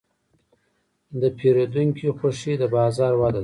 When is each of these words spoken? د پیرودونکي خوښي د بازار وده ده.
د 1.21 1.23
پیرودونکي 1.37 2.07
خوښي 2.17 2.53
د 2.61 2.63
بازار 2.75 3.13
وده 3.19 3.31
ده. 3.39 3.39